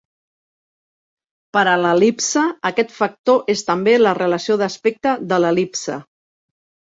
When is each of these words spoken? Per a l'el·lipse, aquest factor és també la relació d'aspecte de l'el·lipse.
Per 1.57 1.61
a 1.73 1.75
l'el·lipse, 1.81 2.45
aquest 2.69 2.95
factor 3.01 3.53
és 3.55 3.63
també 3.69 3.93
la 4.01 4.15
relació 4.21 4.59
d'aspecte 4.63 5.15
de 5.35 5.41
l'el·lipse. 5.45 6.01